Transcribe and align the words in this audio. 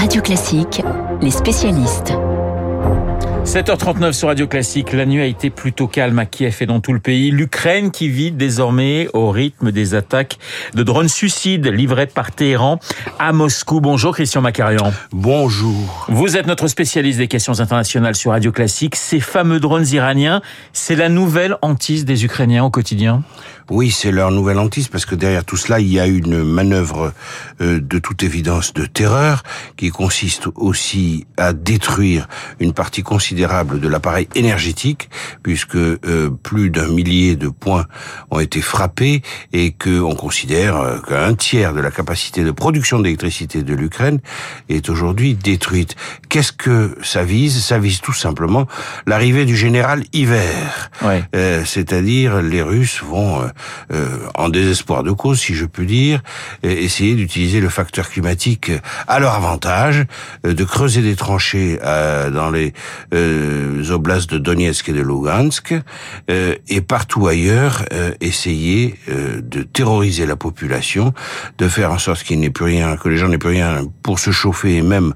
Radio 0.00 0.22
Classique, 0.22 0.80
les 1.20 1.30
spécialistes. 1.30 2.14
7h39 3.44 4.12
sur 4.12 4.28
Radio 4.28 4.46
Classique. 4.46 4.94
La 4.94 5.04
nuit 5.04 5.20
a 5.20 5.26
été 5.26 5.50
plutôt 5.50 5.88
calme 5.88 6.18
à 6.18 6.24
Kiev 6.24 6.56
et 6.60 6.66
dans 6.66 6.80
tout 6.80 6.94
le 6.94 7.00
pays. 7.00 7.30
L'Ukraine 7.30 7.90
qui 7.90 8.08
vit 8.08 8.30
désormais 8.30 9.08
au 9.12 9.30
rythme 9.30 9.72
des 9.72 9.94
attaques 9.94 10.38
de 10.72 10.82
drones 10.82 11.08
suicides 11.08 11.66
livrés 11.66 12.06
par 12.06 12.32
Téhéran 12.32 12.78
à 13.18 13.34
Moscou. 13.34 13.82
Bonjour 13.82 14.14
Christian 14.14 14.40
Macarian. 14.40 14.90
Bonjour. 15.12 16.06
Vous 16.08 16.38
êtes 16.38 16.46
notre 16.46 16.66
spécialiste 16.68 17.18
des 17.18 17.28
questions 17.28 17.60
internationales 17.60 18.14
sur 18.14 18.30
Radio 18.30 18.52
Classique. 18.52 18.96
Ces 18.96 19.20
fameux 19.20 19.60
drones 19.60 19.86
iraniens, 19.92 20.40
c'est 20.72 20.96
la 20.96 21.10
nouvelle 21.10 21.58
hantise 21.60 22.06
des 22.06 22.24
Ukrainiens 22.24 22.64
au 22.64 22.70
quotidien? 22.70 23.22
Oui, 23.70 23.90
c'est 23.90 24.10
leur 24.10 24.30
nouvelle 24.30 24.58
hantise 24.58 24.88
parce 24.88 25.06
que 25.06 25.14
derrière 25.14 25.44
tout 25.44 25.56
cela, 25.56 25.80
il 25.80 25.88
y 25.88 26.00
a 26.00 26.06
une 26.06 26.42
manœuvre 26.42 27.12
euh, 27.60 27.80
de 27.80 27.98
toute 27.98 28.22
évidence 28.22 28.74
de 28.74 28.84
terreur 28.84 29.42
qui 29.76 29.90
consiste 29.90 30.48
aussi 30.56 31.26
à 31.36 31.52
détruire 31.52 32.28
une 32.58 32.72
partie 32.72 33.02
considérable 33.02 33.80
de 33.80 33.88
l'appareil 33.88 34.28
énergétique 34.34 35.08
puisque 35.42 35.76
euh, 35.76 36.30
plus 36.42 36.70
d'un 36.70 36.88
millier 36.88 37.36
de 37.36 37.48
points 37.48 37.86
ont 38.30 38.40
été 38.40 38.60
frappés 38.60 39.22
et 39.52 39.72
que 39.72 40.00
on 40.00 40.14
considère 40.14 40.76
euh, 40.76 40.98
qu'un 40.98 41.34
tiers 41.34 41.72
de 41.72 41.80
la 41.80 41.90
capacité 41.90 42.44
de 42.44 42.50
production 42.50 42.98
d'électricité 42.98 43.62
de 43.62 43.74
l'Ukraine 43.74 44.20
est 44.68 44.88
aujourd'hui 44.88 45.34
détruite. 45.34 45.96
Qu'est-ce 46.28 46.52
que 46.52 46.98
ça 47.02 47.24
vise? 47.24 47.62
Ça 47.64 47.78
vise 47.78 48.00
tout 48.00 48.12
simplement 48.12 48.66
l'arrivée 49.06 49.44
du 49.44 49.56
général 49.56 50.04
hiver. 50.12 50.90
C'est-à-dire 51.64 52.42
les 52.42 52.62
Russes 52.62 53.02
vont 53.02 53.42
euh, 53.42 53.48
en 54.34 54.48
désespoir 54.48 55.02
de 55.02 55.10
cause, 55.10 55.40
si 55.40 55.54
je 55.54 55.64
puis 55.64 55.86
dire, 55.86 56.22
essayer 56.62 57.14
d'utiliser 57.14 57.60
le 57.60 57.68
facteur 57.68 58.08
climatique 58.08 58.72
à 59.08 59.18
leur 59.18 59.34
avantage, 59.34 60.04
euh, 60.46 60.54
de 60.54 60.64
creuser 60.64 61.02
des 61.02 61.16
tranchées 61.16 61.78
euh, 61.82 62.30
dans 62.30 62.50
les 62.50 62.72
oblasts 63.90 64.30
de 64.30 64.38
Donetsk 64.38 64.88
et 64.88 64.92
de 64.92 65.00
Lugansk, 65.00 65.74
et 66.28 66.80
partout 66.80 67.26
ailleurs 67.26 67.84
essayer 68.20 68.94
de 69.08 69.62
terroriser 69.62 70.26
la 70.26 70.36
population, 70.36 71.12
de 71.58 71.68
faire 71.68 71.92
en 71.92 71.98
sorte 71.98 72.22
qu'il 72.22 72.40
n'ait 72.40 72.50
plus 72.50 72.66
rien, 72.66 72.96
que 72.96 73.08
les 73.08 73.16
gens 73.16 73.28
n'aient 73.28 73.38
plus 73.38 73.50
rien 73.50 73.82
pour 74.02 74.18
se 74.18 74.30
chauffer 74.30 74.76
et 74.76 74.82
même 74.82 75.14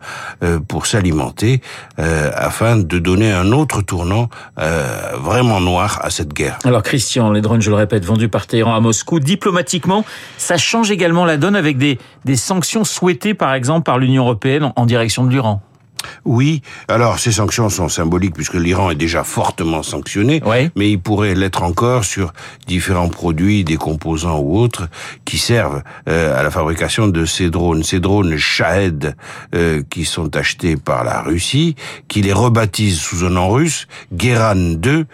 pour 0.68 0.86
s'alimenter, 0.86 1.60
afin 1.98 2.76
de 2.76 2.98
donner 2.98 3.32
un 3.32 3.52
autre 3.52 3.82
tournant 3.82 4.28
vraiment 4.56 5.60
noir 5.60 6.00
à 6.02 6.10
cette 6.10 6.32
guerre. 6.32 6.58
Alors 6.64 6.82
Christian, 6.82 7.30
les 7.30 7.40
drones, 7.40 7.62
je 7.62 7.70
le 7.70 7.76
répète, 7.76 8.04
vendus 8.04 8.28
par 8.34 8.48
Téhéran 8.48 8.74
à 8.74 8.80
Moscou. 8.80 9.20
Diplomatiquement, 9.20 10.04
ça 10.38 10.56
change 10.56 10.90
également 10.90 11.24
la 11.24 11.36
donne 11.36 11.54
avec 11.54 11.78
des, 11.78 12.00
des 12.24 12.34
sanctions 12.34 12.82
souhaitées, 12.82 13.32
par 13.32 13.54
exemple, 13.54 13.84
par 13.84 13.96
l'Union 14.00 14.24
européenne 14.24 14.72
en 14.74 14.86
direction 14.86 15.22
de 15.22 15.30
l'Iran. 15.30 15.62
Oui, 16.24 16.62
alors 16.88 17.18
ces 17.18 17.32
sanctions 17.32 17.68
sont 17.68 17.88
symboliques 17.88 18.34
puisque 18.34 18.54
l'Iran 18.54 18.90
est 18.90 18.96
déjà 18.96 19.24
fortement 19.24 19.82
sanctionné, 19.82 20.42
mais 20.76 20.90
il 20.90 20.98
pourrait 20.98 21.34
l'être 21.34 21.62
encore 21.62 22.04
sur 22.04 22.32
différents 22.66 23.08
produits, 23.08 23.64
des 23.64 23.76
composants 23.76 24.38
ou 24.38 24.58
autres 24.58 24.88
qui 25.24 25.38
servent 25.38 25.82
euh, 26.08 26.38
à 26.38 26.42
la 26.42 26.50
fabrication 26.50 27.08
de 27.08 27.24
ces 27.24 27.50
drones. 27.50 27.82
Ces 27.82 28.00
drones 28.00 28.36
Shahed 28.36 29.14
euh, 29.54 29.82
qui 29.90 30.04
sont 30.04 30.36
achetés 30.36 30.76
par 30.76 31.04
la 31.04 31.22
Russie, 31.22 31.76
qui 32.08 32.22
les 32.22 32.32
rebaptise 32.32 32.98
sous 32.98 33.24
un 33.24 33.30
nom 33.30 33.50
russe, 33.50 33.86
Geran 34.16 34.54
2. 34.54 35.06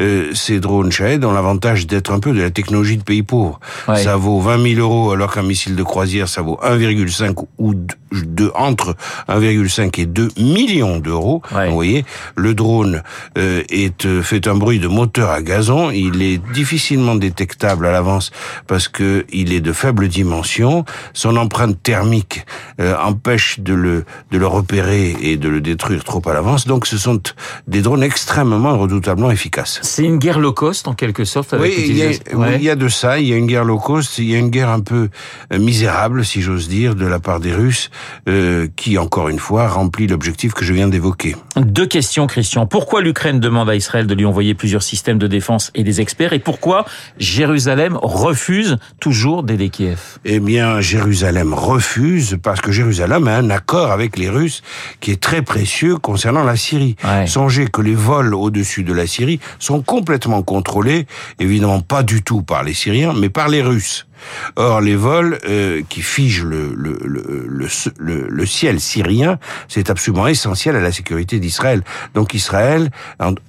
Euh, 0.00 0.34
ces 0.34 0.60
drones 0.60 0.92
Shahed 0.92 1.24
ont 1.24 1.32
l'avantage 1.32 1.86
d'être 1.86 2.12
un 2.12 2.20
peu 2.20 2.32
de 2.32 2.40
la 2.40 2.50
technologie 2.50 2.96
de 2.96 3.02
pays 3.02 3.22
pauvres. 3.22 3.60
Ça 3.86 4.16
vaut 4.16 4.40
20 4.40 4.74
000 4.74 4.80
euros 4.80 5.12
alors 5.12 5.32
qu'un 5.32 5.42
missile 5.42 5.76
de 5.76 5.82
croisière 5.82 6.28
ça 6.28 6.42
vaut 6.42 6.58
1,5 6.62 7.46
ou 7.58 7.74
2, 8.12 8.52
entre 8.54 8.96
1,5 9.28 10.00
et 10.00 10.06
2 10.06 10.28
millions 10.38 10.98
d'euros. 10.98 11.42
Vous 11.50 11.74
voyez, 11.74 12.04
le 12.36 12.54
drone 12.54 13.02
euh, 13.36 13.62
est 13.68 14.06
euh, 14.06 14.22
fait 14.22 14.46
un 14.46 14.54
bruit 14.54 14.78
de 14.78 14.88
moteur 14.88 15.30
à 15.30 15.42
gazon. 15.42 15.90
Il 15.90 16.22
est 16.22 16.38
difficilement 16.52 17.14
détectable 17.14 17.86
à 17.86 17.92
l'avance 17.92 18.30
parce 18.66 18.88
que 18.88 19.26
il 19.32 19.52
est 19.52 19.60
de 19.60 19.72
faible 19.72 20.08
dimension. 20.08 20.84
Son 21.12 21.36
empreinte 21.36 21.82
thermique 21.82 22.44
euh, 22.80 22.94
empêche 23.02 23.60
de 23.60 23.74
le 23.74 24.04
de 24.30 24.38
le 24.38 24.46
repérer 24.46 25.16
et 25.20 25.36
de 25.36 25.48
le 25.48 25.60
détruire 25.60 26.04
trop 26.04 26.22
à 26.28 26.32
l'avance. 26.32 26.66
Donc, 26.66 26.86
ce 26.86 26.98
sont 26.98 27.20
des 27.66 27.82
drones 27.82 28.02
extrêmement 28.02 28.78
redoutablement 28.78 29.30
efficaces. 29.30 29.80
C'est 29.82 30.04
une 30.04 30.18
guerre 30.18 30.38
low 30.38 30.52
cost 30.52 30.88
en 30.88 30.94
quelque 30.94 31.24
sorte. 31.24 31.54
Avec 31.54 31.76
oui, 31.76 31.84
il 31.88 31.96
y, 31.96 32.02
a, 32.02 32.10
il 32.56 32.62
y 32.62 32.70
a 32.70 32.76
de 32.76 32.88
ça. 32.88 33.18
Il 33.18 33.28
y 33.28 33.32
a 33.32 33.36
une 33.36 33.46
guerre 33.46 33.64
low 33.64 33.78
cost. 33.78 34.18
Il 34.18 34.30
y 34.30 34.34
a 34.34 34.38
une 34.38 34.50
guerre 34.50 34.70
un 34.70 34.80
peu 34.80 35.08
misérable, 35.52 36.24
si 36.24 36.42
j'ose 36.42 36.68
dire, 36.68 36.94
de 36.94 37.06
la 37.06 37.18
part 37.18 37.40
des 37.40 37.54
Russes, 37.54 37.90
qui 38.76 38.98
encore 38.98 39.28
une 39.28 39.38
fois 39.38 39.68
remplit 39.68 40.06
l'objectif 40.18 40.52
que 40.52 40.64
je 40.64 40.72
viens 40.72 40.88
d'évoquer. 40.88 41.36
Deux 41.54 41.86
questions, 41.86 42.26
Christian. 42.26 42.66
Pourquoi 42.66 43.02
l'Ukraine 43.02 43.38
demande 43.38 43.70
à 43.70 43.76
Israël 43.76 44.08
de 44.08 44.14
lui 44.14 44.24
envoyer 44.24 44.54
plusieurs 44.54 44.82
systèmes 44.82 45.16
de 45.16 45.28
défense 45.28 45.70
et 45.76 45.84
des 45.84 46.00
experts? 46.00 46.32
Et 46.32 46.40
pourquoi 46.40 46.86
Jérusalem 47.18 47.96
refuse 48.02 48.78
toujours 48.98 49.44
d'aider 49.44 49.68
Kiev? 49.68 50.18
Eh 50.24 50.40
bien, 50.40 50.80
Jérusalem 50.80 51.54
refuse 51.54 52.36
parce 52.42 52.60
que 52.60 52.72
Jérusalem 52.72 53.28
a 53.28 53.36
un 53.36 53.48
accord 53.48 53.92
avec 53.92 54.18
les 54.18 54.28
Russes 54.28 54.62
qui 54.98 55.12
est 55.12 55.22
très 55.22 55.42
précieux 55.42 55.98
concernant 55.98 56.42
la 56.42 56.56
Syrie. 56.56 56.96
Songez 57.26 57.68
que 57.68 57.80
les 57.80 57.94
vols 57.94 58.34
au-dessus 58.34 58.82
de 58.82 58.92
la 58.92 59.06
Syrie 59.06 59.38
sont 59.60 59.82
complètement 59.82 60.42
contrôlés, 60.42 61.06
évidemment 61.38 61.80
pas 61.80 62.02
du 62.02 62.24
tout 62.24 62.42
par 62.42 62.64
les 62.64 62.74
Syriens, 62.74 63.12
mais 63.16 63.28
par 63.28 63.48
les 63.48 63.62
Russes. 63.62 64.07
Or, 64.56 64.80
les 64.80 64.96
vols 64.96 65.38
euh, 65.48 65.82
qui 65.88 66.02
figent 66.02 66.44
le, 66.44 66.74
le, 66.74 66.98
le, 67.04 68.28
le, 68.28 68.46
ciel 68.46 68.80
syrien, 68.80 69.38
c'est 69.68 69.90
absolument 69.90 70.26
essentiel 70.26 70.76
à 70.76 70.80
la 70.80 70.92
sécurité 70.92 71.38
d'Israël. 71.38 71.82
Donc 72.14 72.34
Israël, 72.34 72.90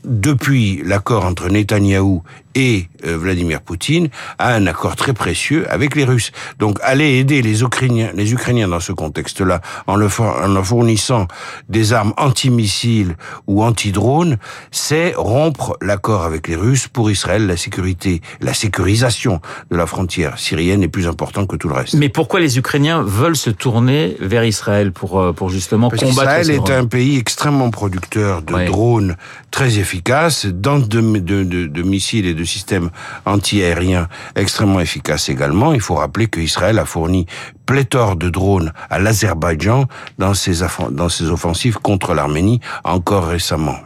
depuis 0.03 0.81
l'accord 0.85 1.25
entre 1.25 1.49
Netanyahou 1.49 2.23
et 2.55 2.87
euh, 3.05 3.17
Vladimir 3.17 3.61
Poutine 3.61 4.09
a 4.37 4.53
un 4.53 4.65
accord 4.67 4.95
très 4.95 5.13
précieux 5.13 5.69
avec 5.71 5.95
les 5.95 6.03
Russes. 6.03 6.31
Donc 6.57 6.79
aller 6.81 7.17
aider 7.17 7.41
les 7.41 7.61
Ukrainiens, 7.61 8.11
les 8.13 8.33
Ukrainiens 8.33 8.67
dans 8.67 8.79
ce 8.79 8.91
contexte-là, 8.91 9.61
en, 9.87 9.95
le, 9.95 10.07
en 10.19 10.47
leur 10.47 10.65
fournissant 10.65 11.27
des 11.69 11.93
armes 11.93 12.13
antimissiles 12.17 13.15
ou 13.47 13.63
anti-drones, 13.63 14.37
c'est 14.71 15.13
rompre 15.15 15.77
l'accord 15.81 16.23
avec 16.23 16.47
les 16.47 16.55
Russes. 16.55 16.87
Pour 16.87 17.11
Israël, 17.11 17.45
la 17.45 17.57
sécurité, 17.57 18.21
la 18.41 18.53
sécurisation 18.53 19.41
de 19.69 19.77
la 19.77 19.85
frontière 19.85 20.39
syrienne 20.39 20.83
est 20.83 20.87
plus 20.87 21.07
importante 21.07 21.47
que 21.47 21.55
tout 21.55 21.69
le 21.69 21.75
reste. 21.75 21.93
Mais 21.93 22.09
pourquoi 22.09 22.39
les 22.39 22.57
Ukrainiens 22.57 23.03
veulent 23.03 23.35
se 23.35 23.49
tourner 23.49 24.17
vers 24.19 24.43
Israël 24.43 24.91
pour, 24.91 25.19
euh, 25.19 25.33
pour 25.33 25.49
justement 25.49 25.89
Parce 25.89 26.01
combattre 26.01 26.39
Israël 26.41 26.49
est 26.51 26.71
un 26.71 26.85
pays 26.85 27.17
extrêmement 27.17 27.69
producteur 27.69 28.41
de 28.41 28.65
drones 28.65 29.15
très 29.51 29.77
efficaces, 29.77 30.45
de, 30.45 30.51
de, 30.79 31.19
de, 31.19 31.65
de 31.67 31.81
missiles 31.83 32.25
et 32.25 32.33
de 32.33 32.38
systèmes 32.45 32.89
antiaériens 33.25 34.07
extrêmement 34.35 34.79
efficaces 34.79 35.29
également. 35.29 35.73
Il 35.73 35.81
faut 35.81 35.95
rappeler 35.95 36.27
qu'Israël 36.27 36.79
a 36.79 36.85
fourni 36.85 37.25
pléthore 37.65 38.15
de 38.15 38.29
drones 38.29 38.73
à 38.89 38.99
l'Azerbaïdjan 38.99 39.85
dans 40.17 40.33
ses, 40.33 40.65
dans 40.91 41.09
ses 41.09 41.29
offensives 41.29 41.77
contre 41.77 42.13
l'Arménie 42.13 42.59
encore 42.83 43.27
récemment. 43.27 43.77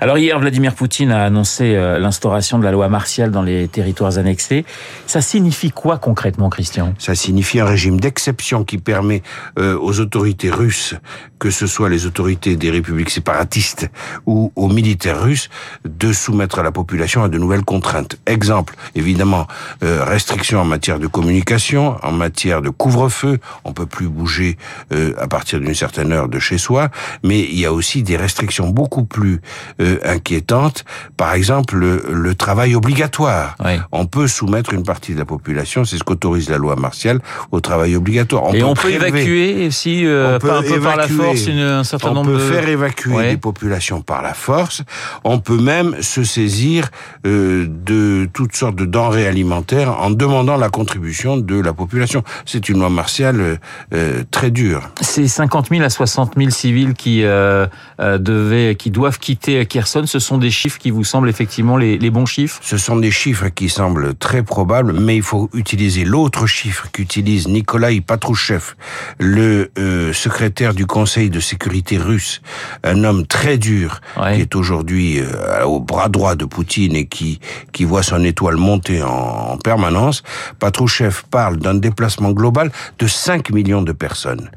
Alors 0.00 0.18
hier, 0.18 0.38
Vladimir 0.38 0.74
Poutine 0.74 1.10
a 1.10 1.24
annoncé 1.24 1.74
euh, 1.74 1.98
l'instauration 1.98 2.58
de 2.58 2.64
la 2.64 2.72
loi 2.72 2.88
martiale 2.88 3.30
dans 3.30 3.42
les 3.42 3.68
territoires 3.68 4.18
annexés. 4.18 4.64
Ça 5.06 5.20
signifie 5.20 5.70
quoi 5.70 5.98
concrètement, 5.98 6.48
Christian? 6.50 6.94
Ça 6.98 7.14
signifie 7.14 7.60
un 7.60 7.64
régime 7.64 8.00
d'exception 8.00 8.64
qui 8.64 8.78
permet 8.78 9.22
euh, 9.58 9.78
aux 9.78 10.00
autorités 10.00 10.50
russes, 10.50 10.94
que 11.38 11.50
ce 11.50 11.66
soit 11.66 11.88
les 11.88 12.06
autorités 12.06 12.56
des 12.56 12.70
républiques 12.70 13.10
séparatistes 13.10 13.90
ou 14.26 14.52
aux 14.56 14.68
militaires 14.68 15.22
russes, 15.22 15.48
de 15.84 16.12
soumettre 16.12 16.62
la 16.62 16.72
population 16.72 17.22
à 17.22 17.28
de 17.28 17.38
nouvelles 17.38 17.64
contraintes. 17.64 18.16
Exemple, 18.26 18.74
évidemment, 18.94 19.46
euh, 19.82 20.04
restrictions 20.04 20.60
en 20.60 20.64
matière 20.64 20.98
de 20.98 21.06
communication, 21.06 21.96
en 22.02 22.12
matière 22.12 22.62
de 22.62 22.70
couvre-feu, 22.70 23.38
on 23.64 23.72
peut 23.72 23.86
plus 23.86 24.08
bouger 24.08 24.56
à 24.90 25.28
partir 25.28 25.60
d'une 25.60 25.74
certaine 25.74 26.12
heure 26.12 26.28
de 26.28 26.38
chez 26.38 26.58
soi, 26.58 26.88
mais 27.22 27.40
il 27.40 27.58
y 27.58 27.66
a 27.66 27.72
aussi 27.72 28.02
des 28.02 28.16
restrictions 28.16 28.70
beaucoup 28.70 29.04
plus 29.04 29.40
euh, 29.80 29.98
inquiétante. 30.04 30.84
Par 31.16 31.34
exemple, 31.34 31.76
le, 31.76 32.34
travail 32.34 32.74
obligatoire. 32.74 33.56
On 33.92 34.06
peut 34.06 34.26
soumettre 34.26 34.72
une 34.72 34.84
partie 34.84 35.14
de 35.14 35.18
la 35.18 35.24
population, 35.24 35.84
c'est 35.84 35.98
ce 35.98 36.04
qu'autorise 36.04 36.48
la 36.48 36.58
loi 36.58 36.76
martiale, 36.76 37.20
au 37.50 37.60
travail 37.60 37.96
obligatoire. 37.96 38.44
On 38.44 38.52
Et 38.52 38.60
peut 38.60 38.64
on 38.64 38.74
peut 38.74 38.90
évacuer 38.90 39.70
si 39.70 40.06
euh, 40.06 40.36
on 40.36 40.38
peut 40.38 40.52
un 40.52 40.62
peu 40.62 40.80
par 40.80 40.96
la 40.96 41.08
force 41.08 41.46
une, 41.46 41.58
un 41.58 41.84
certain 41.84 42.12
nombre 42.12 42.30
de... 42.30 42.36
On 42.36 42.38
peut 42.38 42.52
faire 42.52 42.68
évacuer 42.68 43.30
des 43.30 43.36
populations 43.36 44.00
par 44.00 44.22
la 44.22 44.34
force. 44.34 44.82
On 45.24 45.38
peut 45.38 45.60
même 45.60 46.00
se 46.00 46.24
saisir 46.24 46.90
euh, 47.26 47.66
de 47.68 48.28
toutes 48.32 48.54
sortes 48.54 48.76
de 48.76 48.84
denrées 48.84 49.26
alimentaires 49.26 50.00
en 50.00 50.10
demandant 50.10 50.56
la 50.56 50.68
contribution 50.68 51.36
de 51.36 51.60
la 51.60 51.72
population. 51.72 52.22
C'est 52.46 52.68
une 52.68 52.78
loi 52.78 52.90
martiale 52.90 53.58
euh, 53.92 54.22
très 54.30 54.50
dure. 54.50 54.90
C'est 55.00 55.26
50 55.26 55.68
000 55.70 55.82
à 55.82 55.90
60 55.90 56.34
000 56.36 56.50
civils 56.50 56.94
qui 56.94 57.22
devaient, 57.22 58.74
qui 58.76 58.90
doivent 58.90 59.18
quitter 59.18 59.59
ce 60.06 60.18
sont 60.18 60.38
des 60.38 60.50
chiffres 60.50 60.78
qui 60.78 60.90
vous 60.90 61.04
semblent 61.04 61.28
effectivement 61.28 61.76
les, 61.76 62.10
bons 62.10 62.26
chiffres? 62.26 62.58
Ce 62.62 62.76
sont 62.76 62.96
des 62.96 63.10
chiffres 63.10 63.48
qui 63.48 63.68
semblent 63.68 64.14
très 64.14 64.42
probables, 64.42 64.92
mais 64.92 65.16
il 65.16 65.22
faut 65.22 65.48
utiliser 65.54 66.04
l'autre 66.04 66.46
chiffre 66.46 66.88
qu'utilise 66.92 67.48
Nikolai 67.48 68.00
Patrouchev, 68.00 68.74
le 69.18 69.70
euh, 69.78 70.12
secrétaire 70.12 70.74
du 70.74 70.86
Conseil 70.86 71.30
de 71.30 71.40
sécurité 71.40 71.98
russe, 71.98 72.40
un 72.84 73.04
homme 73.04 73.26
très 73.26 73.58
dur, 73.58 74.00
Ouais. 74.20 74.36
qui 74.36 74.40
est 74.42 74.54
aujourd'hui 74.54 75.20
euh, 75.20 75.64
au 75.64 75.80
bras 75.80 76.08
droit 76.08 76.34
de 76.34 76.44
Poutine 76.44 76.96
et 76.96 77.06
qui, 77.06 77.40
qui 77.72 77.84
voit 77.84 78.02
son 78.02 78.24
étoile 78.24 78.56
monter 78.56 79.02
en, 79.02 79.08
en 79.08 79.56
permanence, 79.56 80.22
Patrouchev 80.58 81.22
parle 81.30 81.56
d'un 81.58 81.74
déplacement 81.74 82.30
global 82.32 82.70
de 82.98 83.06
5 83.06 83.50
millions 83.50 83.82
de 83.82 83.92
personnes. 83.92 84.50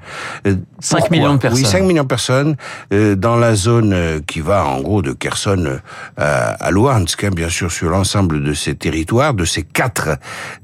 Euh, 0.48 0.56
5 0.80 0.98
pourquoi 1.00 1.18
millions 1.18 1.34
de 1.34 1.40
personnes. 1.40 1.64
Oui, 1.64 1.70
5 1.70 1.84
millions 1.84 2.04
de 2.04 2.08
personnes 2.08 2.56
dans 2.92 3.36
la 3.36 3.56
zone 3.56 3.94
euh, 3.94 4.20
qui 4.26 4.40
va 4.42 4.66
en 4.66 4.82
gros 4.82 4.93
de 5.02 5.14
Kherson 5.14 5.80
euh, 6.20 6.54
à, 6.60 6.72
Luhansk, 6.72 7.24
hein, 7.24 7.30
bien 7.34 7.50
sûr, 7.50 7.72
sur 7.72 7.90
l'ensemble 7.90 8.44
de 8.44 8.54
ces 8.54 8.76
territoires, 8.76 9.34
de 9.34 9.46
ces 9.46 9.64
quatre 9.64 10.18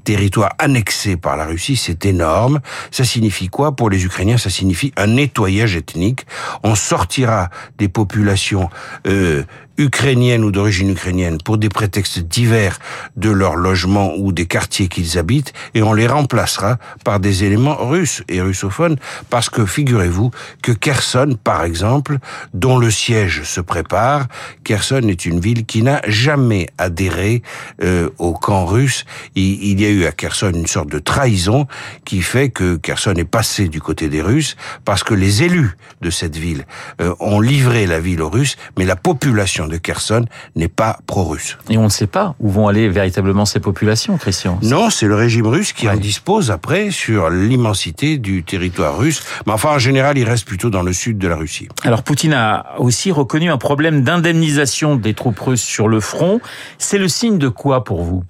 territoires 0.04 0.54
annexés 0.58 1.16
par 1.16 1.36
la 1.36 1.46
Russie, 1.46 1.76
c'est 1.76 2.04
énorme. 2.04 2.60
Ça 2.90 3.04
signifie 3.04 3.48
quoi 3.48 3.76
pour 3.76 3.90
les 3.90 4.04
Ukrainiens? 4.04 4.38
Ça 4.38 4.50
signifie 4.50 4.92
un 4.96 5.08
nettoyage 5.08 5.76
ethnique. 5.76 6.26
On 6.62 6.74
sortira 6.74 7.50
des 7.78 7.88
populations 7.88 8.70
euh, 9.06 9.44
ukrainiennes 9.80 10.44
ou 10.44 10.52
d'origine 10.52 10.90
ukrainienne 10.90 11.38
pour 11.42 11.56
des 11.56 11.70
prétextes 11.70 12.20
divers 12.20 12.78
de 13.16 13.30
leur 13.30 13.56
logement 13.56 14.12
ou 14.16 14.30
des 14.30 14.46
quartiers 14.46 14.88
qu'ils 14.88 15.18
habitent 15.18 15.52
et 15.74 15.82
on 15.82 15.94
les 15.94 16.06
remplacera 16.06 16.76
par 17.02 17.18
des 17.18 17.44
éléments 17.44 17.76
russes 17.76 18.22
et 18.28 18.42
russophones 18.42 18.96
parce 19.30 19.48
que 19.48 19.64
figurez-vous 19.64 20.30
que 20.62 20.72
Kherson, 20.72 21.38
par 21.42 21.64
exemple, 21.64 22.18
dont 22.52 22.78
le 22.78 22.90
siège 22.90 23.42
se 23.44 23.62
prépare, 23.62 24.26
Kherson 24.64 25.08
est 25.08 25.24
une 25.24 25.40
ville 25.40 25.64
qui 25.64 25.82
n'a 25.82 26.02
jamais 26.06 26.68
adhéré 26.76 27.42
euh, 27.82 28.10
au 28.18 28.34
camp 28.34 28.66
russe. 28.66 29.06
Il, 29.34 29.62
il 29.62 29.80
y 29.80 29.86
a 29.86 29.88
eu 29.88 30.04
à 30.04 30.12
Kherson 30.12 30.52
une 30.54 30.66
sorte 30.66 30.90
de 30.90 30.98
trahison 30.98 31.66
qui 32.04 32.20
fait 32.20 32.50
que 32.50 32.76
Kherson 32.76 33.14
est 33.16 33.24
passé 33.24 33.68
du 33.68 33.80
côté 33.80 34.08
des 34.08 34.20
Russes 34.20 34.56
parce 34.84 35.02
que 35.02 35.14
les 35.14 35.42
élus 35.42 35.76
de 36.02 36.10
cette 36.10 36.36
ville 36.36 36.66
euh, 37.00 37.14
ont 37.20 37.40
livré 37.40 37.86
la 37.86 38.00
ville 38.00 38.20
aux 38.20 38.28
Russes, 38.28 38.56
mais 38.78 38.84
la 38.84 38.96
population 38.96 39.69
de 39.70 39.78
Kherson 39.78 40.24
n'est 40.56 40.68
pas 40.68 40.98
pro-russe. 41.06 41.56
Et 41.68 41.78
on 41.78 41.84
ne 41.84 41.88
sait 41.88 42.06
pas 42.06 42.34
où 42.40 42.50
vont 42.50 42.68
aller 42.68 42.88
véritablement 42.88 43.46
ces 43.46 43.60
populations, 43.60 44.16
Christian. 44.18 44.58
Non, 44.62 44.90
c'est 44.90 45.06
le 45.06 45.14
régime 45.14 45.46
russe 45.46 45.72
qui 45.72 45.88
en 45.88 45.96
dispose 45.96 46.50
après 46.50 46.90
sur 46.90 47.30
l'immensité 47.30 48.18
du 48.18 48.42
territoire 48.42 48.98
russe. 48.98 49.22
Mais 49.46 49.52
enfin, 49.52 49.70
en 49.70 49.78
général, 49.78 50.18
il 50.18 50.24
reste 50.24 50.46
plutôt 50.46 50.70
dans 50.70 50.82
le 50.82 50.92
sud 50.92 51.18
de 51.18 51.28
la 51.28 51.36
Russie. 51.36 51.68
Alors 51.84 52.02
Poutine 52.02 52.34
a 52.34 52.74
aussi 52.78 53.12
reconnu 53.12 53.50
un 53.50 53.58
problème 53.58 54.02
d'indemnisation 54.02 54.96
des 54.96 55.14
troupes 55.14 55.38
russes 55.38 55.62
sur 55.62 55.88
le 55.88 56.00
front. 56.00 56.40
C'est 56.78 56.98
le 56.98 57.08
signe 57.08 57.38
de 57.38 57.48
quoi 57.48 57.84
pour 57.84 58.02
vous? 58.02 58.24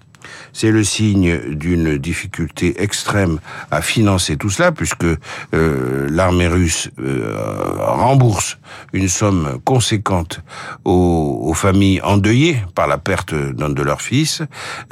C'est 0.53 0.71
le 0.71 0.85
signe 0.85 1.39
d'une 1.55 1.97
difficulté 1.99 2.83
extrême 2.83 3.39
à 3.71 3.83
financer 3.83 4.37
tout 4.37 4.51
cela, 4.51 4.73
puisque 4.73 5.05
euh, 5.05 6.09
l'armée 6.11 6.49
russe 6.49 6.91
euh, 6.99 7.35
rembourse 7.79 8.59
une 8.93 9.09
somme 9.09 9.59
conséquente 9.65 10.41
aux, 10.85 11.53
familles 11.55 12.01
endeuillées 12.03 12.57
par 12.75 12.87
la 12.87 12.97
perte 12.99 13.35
d'un 13.35 13.69
de 13.69 13.83
leurs 13.83 14.01
fils. 14.03 14.43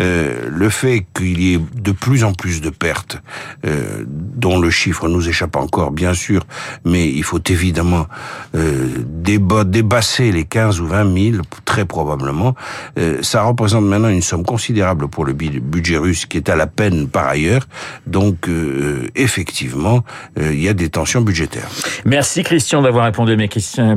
Euh, 0.01 0.49
le 0.51 0.69
fait 0.69 1.07
qu'il 1.15 1.41
y 1.41 1.55
ait 1.55 1.61
de 1.75 1.93
plus 1.93 2.25
en 2.25 2.33
plus 2.33 2.61
de 2.61 2.71
pertes, 2.71 3.21
euh, 3.65 4.05
dont 4.07 4.59
le 4.61 4.71
chiffre 4.71 5.09
nous 5.09 5.29
échappe 5.29 5.57
encore, 5.57 5.91
bien 5.93 6.15
sûr, 6.15 6.43
mais 6.85 7.09
il 7.09 7.23
faut 7.23 7.41
évidemment 7.49 8.07
euh, 8.55 8.89
déba- 9.23 9.65
débasser 9.65 10.31
les 10.33 10.45
15 10.45 10.81
ou 10.81 10.87
20 10.87 11.31
000, 11.33 11.43
très 11.65 11.85
probablement. 11.85 12.55
Euh, 12.99 13.23
ça 13.23 13.43
représente 13.43 13.85
maintenant 13.85 14.09
une 14.09 14.23
somme 14.23 14.45
considérable 14.45 15.09
pour 15.09 15.25
le 15.29 15.61
budget 15.61 15.97
russe, 15.97 16.27
qui 16.27 16.37
est 16.37 16.49
à 16.49 16.57
la 16.57 16.67
peine 16.67 17.09
par 17.09 17.29
ailleurs. 17.29 17.67
Donc, 18.07 18.49
euh, 18.49 19.09
effectivement, 19.15 20.05
euh, 20.39 20.53
il 20.53 20.63
y 20.63 20.69
a 20.69 20.75
des 20.75 20.89
tensions 20.89 21.21
budgétaires. 21.21 21.69
Merci 22.05 22.43
Christian 22.43 22.83
d'avoir 22.83 23.05
répondu 23.05 23.33
à 23.33 23.37
mes 23.37 23.49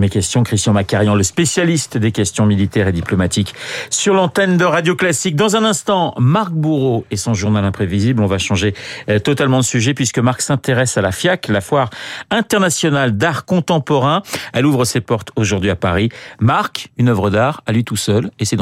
questions. 0.10 0.44
Christian 0.44 0.74
Macarian, 0.74 1.16
le 1.16 1.24
spécialiste 1.24 1.98
des 1.98 2.12
questions 2.12 2.46
militaires 2.46 2.88
et 2.88 2.92
diplomatiques 2.92 3.54
sur 3.90 4.14
l'antenne 4.14 4.58
de 4.58 4.66
Radio 4.66 4.96
Classique. 4.96 5.36
Dans 5.36 5.56
un 5.56 5.64
instant, 5.64 6.14
Marc 6.18 6.52
Bourreau 6.52 7.06
et 7.12 7.18
son 7.18 7.34
journal 7.34 7.64
imprévisible. 7.66 8.22
On 8.22 8.28
va 8.28 8.38
changer 8.38 8.74
euh, 9.10 9.20
totalement 9.20 9.60
de 9.60 9.64
sujet 9.64 9.94
puisque 9.94 10.20
Marc 10.20 10.42
s'intéresse 10.42 10.98
à 10.98 11.02
la 11.02 11.12
FIAC, 11.12 11.48
la 11.48 11.62
foire 11.62 11.90
internationale 12.30 13.18
d'art 13.18 13.46
contemporain. 13.46 14.22
Elle 14.54 14.66
ouvre 14.66 14.86
ses 14.86 15.02
portes 15.02 15.32
aujourd'hui 15.36 15.70
à 15.70 15.76
Paris. 15.76 16.10
Marc, 16.40 16.90
une 16.98 17.10
œuvre 17.10 17.30
d'art 17.30 17.62
à 17.66 17.72
lui 17.72 17.84
tout 17.84 17.96
seul 17.96 18.32
et 18.40 18.46
c'est 18.46 18.50